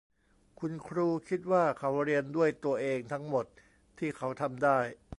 [0.59, 3.45] คุณครูคิดว่าเขาเรียนด้วยตัวเองทั้งหมด
[3.97, 4.79] ที่เขาทำได้